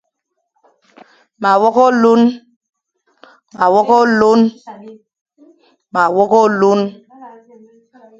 Ma 1.41 1.51
wogh 6.13 6.33
olune. 6.37 6.81